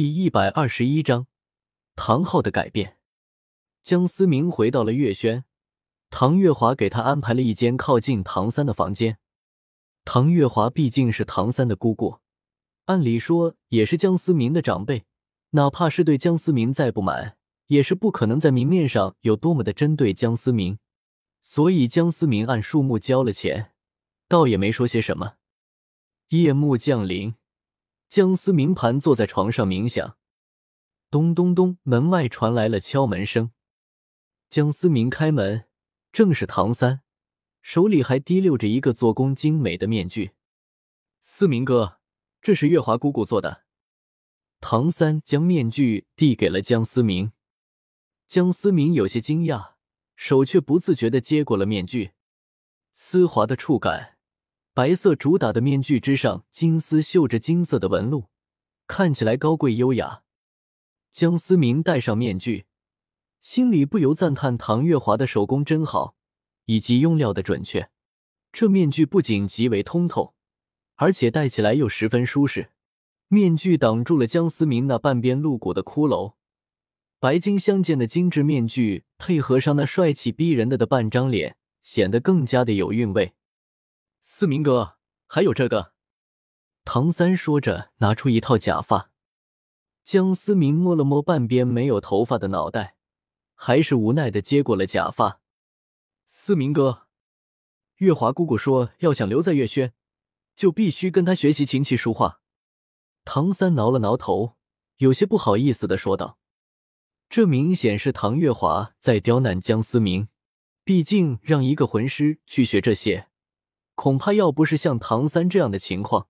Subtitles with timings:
[0.00, 1.26] 第一百二十一章，
[1.96, 2.98] 唐昊的改变。
[3.82, 5.44] 江思明回到了月轩，
[6.08, 9.18] 唐月华给他安排了一间靠近唐三的房间。
[10.04, 12.18] 唐月华毕竟是唐三的姑姑，
[12.84, 15.04] 按理说也是江思明的长辈，
[15.50, 17.36] 哪怕是对江思明再不满，
[17.66, 20.78] 也是不可能在明面上有多么的针对江思明。
[21.42, 23.72] 所以江思明按数目交了钱，
[24.28, 25.38] 倒也没说些什么。
[26.28, 27.34] 夜幕降临。
[28.08, 30.16] 江思明盘坐在床上冥想，
[31.10, 33.52] 咚咚咚，门外传来了敲门声。
[34.48, 35.66] 江思明开门，
[36.10, 37.02] 正是唐三，
[37.60, 40.32] 手里还提溜着一个做工精美的面具。
[41.20, 42.00] 思明哥，
[42.40, 43.64] 这是月华姑姑做的。
[44.58, 47.32] 唐三将面具递给了江思明，
[48.26, 49.74] 江思明有些惊讶，
[50.16, 52.12] 手却不自觉的接过了面具，
[52.94, 54.17] 丝滑的触感。
[54.78, 58.26] 白色主打的面具之上，金丝绣着金色的纹路，
[58.86, 60.22] 看起来高贵优雅。
[61.10, 62.66] 江思明戴上面具，
[63.40, 66.14] 心里不由赞叹唐月华的手工真好，
[66.66, 67.90] 以及用料的准确。
[68.52, 70.36] 这面具不仅极为通透，
[70.94, 72.70] 而且戴起来又十分舒适。
[73.26, 76.34] 面具挡住了江思明那半边露骨的骷髅，
[77.18, 83.34] 白金相间的精致面具配合上那帅气逼人的的半张脸，显得更加的有韵味。
[84.30, 85.94] 思明哥，还有这个。
[86.84, 89.10] 唐三说着，拿出一套假发。
[90.04, 92.96] 江思明摸了摸半边没有头发的脑袋，
[93.54, 95.40] 还是无奈的接过了假发。
[96.26, 97.06] 思明哥，
[97.96, 99.94] 月华姑姑说，要想留在月轩，
[100.54, 102.42] 就必须跟他学习琴棋书画。
[103.24, 104.56] 唐三挠了挠头，
[104.98, 106.38] 有些不好意思的说道
[107.30, 110.28] ：“这明显是唐月华在刁难江思明，
[110.84, 113.27] 毕竟让一个魂师去学这些。”
[113.98, 116.28] 恐怕要不是像唐三这样的情况，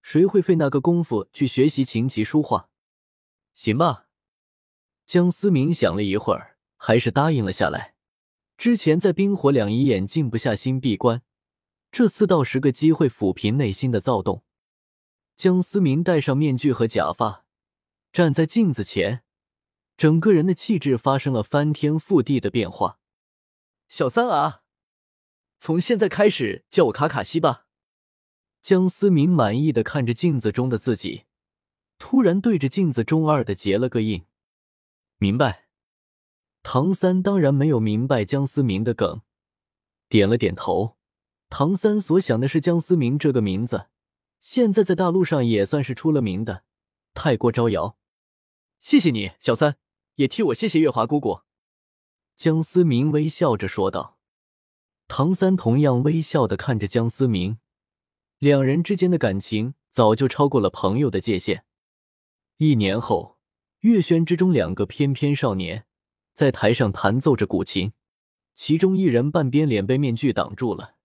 [0.00, 2.70] 谁会费那个功夫去学习琴棋书画？
[3.52, 4.06] 行吧。
[5.04, 7.96] 江思明想了一会儿，还是答应了下来。
[8.56, 11.20] 之前在冰火两仪眼静不下心闭关，
[11.92, 14.42] 这次倒是个机会抚平内心的躁动。
[15.36, 17.44] 江思明戴上面具和假发，
[18.10, 19.22] 站在镜子前，
[19.98, 22.98] 整个人的气质发生了翻天覆地的变化。
[23.86, 24.62] 小三啊！
[25.58, 27.66] 从现在开始叫我卡卡西吧。
[28.62, 31.24] 江思明满意的看着镜子中的自己，
[31.98, 34.24] 突然对着镜子中二的结了个印。
[35.18, 35.68] 明白。
[36.62, 39.22] 唐三当然没有明白江思明的梗，
[40.08, 40.96] 点了点头。
[41.48, 43.86] 唐三所想的是江思明这个名字，
[44.40, 46.64] 现在在大陆上也算是出了名的，
[47.14, 47.96] 太过招摇。
[48.80, 49.76] 谢谢你，小三，
[50.16, 51.42] 也替我谢谢月华姑姑。
[52.34, 54.15] 江思明微笑着说道。
[55.08, 57.58] 唐三同样微笑的看着江思明，
[58.38, 61.64] 两人之间的感情早就超过了朋友的界限。
[62.58, 63.38] 一年后，
[63.80, 65.86] 月轩之中，两个翩翩少年
[66.34, 67.92] 在台上弹奏着古琴，
[68.54, 70.96] 其中一人半边脸被面具挡住了。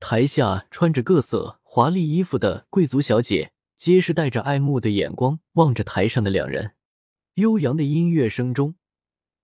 [0.00, 6.72] 台下穿着各色华丽衣服的贵族小姐，皆是带着爱慕的眼光望着台上的两人。
[7.34, 8.76] 悠扬的音乐声中，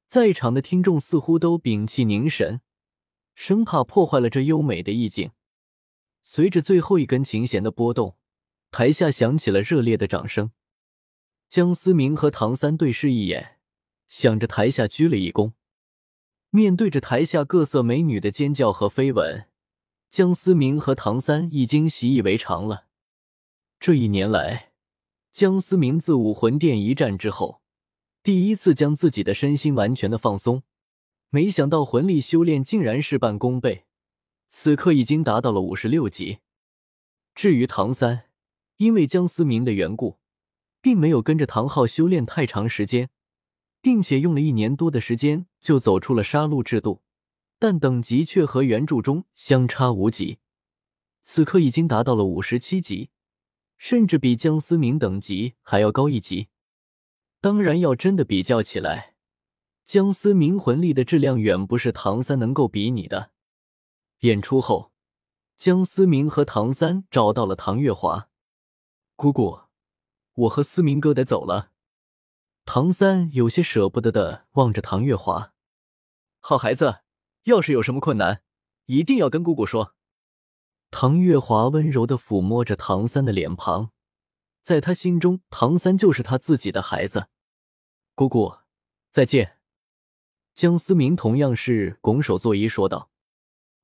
[0.09, 2.61] 在场的听众似乎都屏气凝神。
[3.35, 5.31] 生怕破坏了这优美的意境。
[6.23, 8.17] 随着最后一根琴弦的拨动，
[8.71, 10.53] 台下响起了热烈的掌声。
[11.49, 13.59] 江思明和唐三对视一眼，
[14.09, 15.53] 向着台下鞠了一躬。
[16.51, 19.49] 面对着台下各色美女的尖叫和飞吻，
[20.09, 22.87] 江思明和唐三已经习以为常了。
[23.79, 24.73] 这一年来，
[25.33, 27.61] 江思明自武魂殿一战之后，
[28.23, 30.63] 第一次将自己的身心完全的放松。
[31.35, 33.87] 没想到魂力修炼竟然事半功倍，
[34.47, 36.39] 此刻已经达到了五十六级。
[37.35, 38.27] 至于唐三，
[38.77, 40.21] 因为江思明的缘故，
[40.81, 43.11] 并没有跟着唐昊修炼太长时间，
[43.83, 47.03] 并且用了一年多的时间就走出了杀戮制度，
[47.59, 50.39] 但等级却和原著中相差无几，
[51.23, 53.11] 此刻已经达到了五十七级，
[53.77, 56.47] 甚至比江思明等级还要高一级。
[57.41, 59.14] 当然，要真的比较起来。
[59.85, 63.33] 江思明魂力的质量远不是唐三能够比拟的。
[64.21, 64.93] 演出后，
[65.57, 68.29] 江思明和唐三找到了唐月华
[69.15, 69.61] 姑姑，
[70.35, 71.71] 我和思明哥得走了。
[72.65, 75.53] 唐三有些舍不得的望着唐月华，
[76.41, 77.01] 好孩子，
[77.45, 78.43] 要是有什么困难，
[78.87, 79.95] 一定要跟姑姑说。
[80.91, 83.91] 唐月华温柔的抚摸着唐三的脸庞，
[84.63, 87.29] 在他心中，唐三就是他自己的孩子。
[88.15, 88.57] 姑姑，
[89.11, 89.54] 再见。
[90.55, 93.11] 江思明同样是拱手作揖，说道：“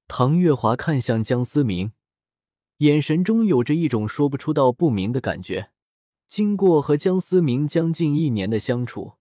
[0.06, 1.92] 唐月华看向江思明，
[2.76, 5.72] 眼神中有着一种说不出道不明的感觉。
[6.28, 9.14] 经过和江思明将近一年的相处，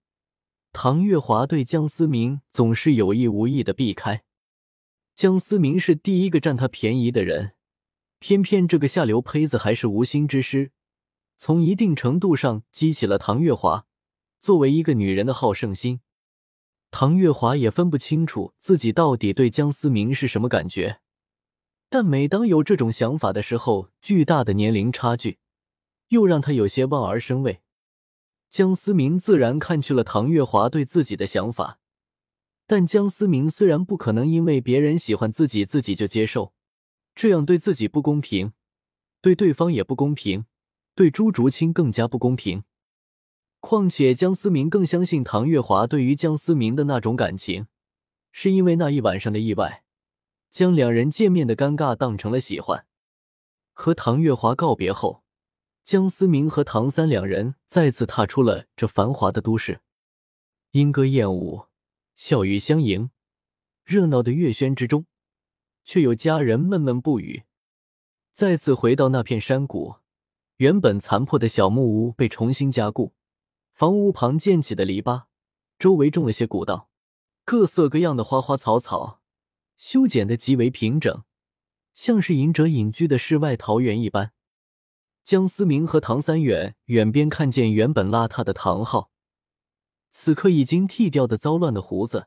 [0.72, 4.22] 唐月华对江思明总是有意无意的避开。
[5.16, 7.54] 江思明是第一个占他便宜的人，
[8.20, 10.70] 偏偏这个下流胚子还是无心之失，
[11.36, 13.86] 从一定程度上激起了唐月华
[14.38, 16.00] 作为一个女人的好胜心。
[16.90, 21.00] 唐月华也分不清楚自己到底对江思明是什么感觉，
[21.88, 25.38] 但每当有这种想法的时候，巨大的年龄差距
[26.08, 27.62] 又让他有些望而生畏。
[28.50, 31.78] 江思明自然看去了唐月华对自己的想法，
[32.66, 36.52] 但江思明虽然不可能因为别人喜欢自己自己就接受，
[37.14, 38.52] 这样对自己不公平，
[39.20, 40.46] 对对方也不公平，
[40.96, 42.64] 对朱竹清更加不公平。
[43.60, 47.66] 况且江思明更相信唐月华对于江思明的那种感情，
[48.32, 49.84] 是因为那一晚上的意外，
[50.50, 52.86] 将两人见面的尴尬当成了喜欢。
[53.72, 55.22] 和唐月华告别后，
[55.84, 59.80] 江思明和唐三两人再次踏出了这繁华的都市，
[60.72, 61.66] 莺歌燕舞，
[62.14, 63.10] 笑语相迎，
[63.84, 65.04] 热闹的月轩之中，
[65.84, 67.44] 却有家人闷闷不语。
[68.32, 69.96] 再次回到那片山谷，
[70.56, 73.12] 原本残破的小木屋被重新加固。
[73.80, 75.22] 房屋旁建起的篱笆，
[75.78, 76.90] 周围种了些古道，
[77.46, 79.22] 各色各样的花花草草，
[79.78, 81.24] 修剪的极为平整，
[81.94, 84.32] 像是隐者隐居的世外桃源一般。
[85.24, 89.10] 江思明和唐三远远边看见原本邋遢的唐昊，
[90.10, 92.26] 此刻已经剃掉的糟乱的胡子，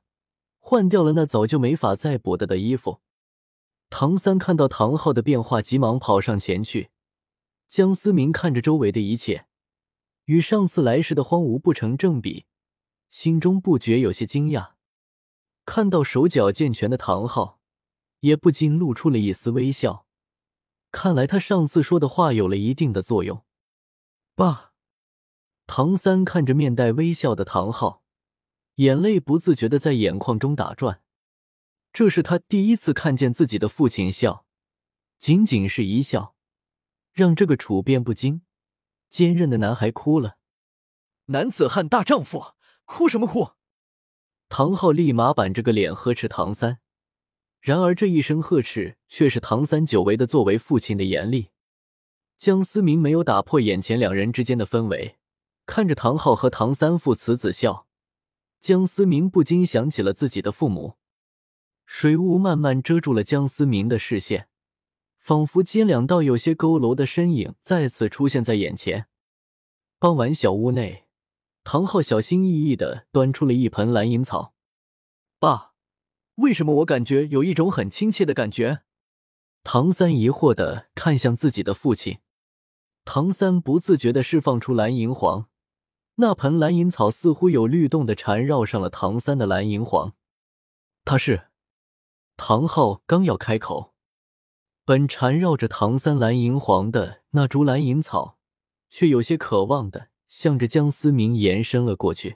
[0.58, 3.02] 换掉了那早就没法再补的的衣服。
[3.92, 6.90] 唐三看到唐昊的变化，急忙跑上前去。
[7.68, 9.46] 江思明看着周围的一切。
[10.26, 12.46] 与上次来时的荒芜不成正比，
[13.10, 14.74] 心中不觉有些惊讶。
[15.66, 17.60] 看到手脚健全的唐昊，
[18.22, 20.06] 也不禁露出了一丝微笑。
[20.92, 23.44] 看来他上次说的话有了一定的作用。
[24.36, 24.74] 爸，
[25.66, 28.04] 唐三看着面带微笑的唐昊，
[28.76, 31.02] 眼泪不自觉的在眼眶中打转。
[31.92, 34.46] 这是他第一次看见自己的父亲笑，
[35.18, 36.36] 仅仅是一笑，
[37.12, 38.42] 让这个处变不惊。
[39.14, 40.38] 坚韧的男孩哭了，
[41.26, 42.56] 男子汉大丈夫，
[42.86, 43.52] 哭什么哭？
[44.50, 46.80] 唐昊立马板着个脸呵斥唐三，
[47.62, 51.52] 然而这一声呵斥却是唐三久违的作为父亲的严厉。
[52.40, 55.20] 江思明没有打破眼前两人之间的氛围，
[55.68, 57.86] 看着唐昊和唐三父慈子孝，
[58.60, 60.98] 江思明不禁想起了自己的父母。
[61.86, 64.50] 水雾慢慢遮住了江思明的视线。
[65.24, 69.08] 仿佛间两道有些佝偻的身影再次出现在眼前。
[69.98, 71.06] 傍晚，小屋内，
[71.64, 74.54] 唐昊小心翼翼的端出了一盆蓝银草。
[75.40, 75.76] 爸，
[76.36, 78.82] 为什么我感觉有一种很亲切的感觉？
[79.64, 82.18] 唐三疑惑的看向自己的父亲。
[83.06, 85.48] 唐三不自觉的释放出蓝银黄，
[86.16, 90.16] 那盆蓝银草似乎有律动的缠绕上了唐三的蓝银黄。
[91.06, 91.48] 他是
[92.36, 93.93] 唐昊刚要开口。
[94.86, 98.38] 本缠绕着唐三蓝银黄的那株蓝银草，
[98.90, 102.36] 却有些渴望的向着江思明延伸了过去。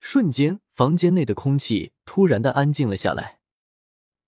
[0.00, 3.38] 瞬间，房间内的空气突然的安静了下来。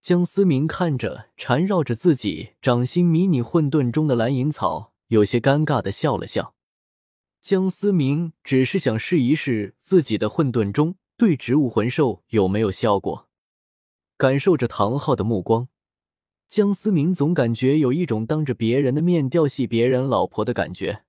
[0.01, 6.55] 江思明看着缠绕着自己掌心迷你混沌中的蓝银草，有些尴尬的笑了笑。
[7.43, 13.29] 江思明只是想试一试自己的混沌中对植物魂兽有没有效果，
[14.17, 15.67] 感受着唐昊的目光。
[16.49, 21.06] 江思明总感觉有一种当着别人的面调戏别人老婆的感觉。